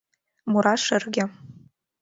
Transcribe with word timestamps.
Мура 0.51 0.73
шырге 0.85 1.23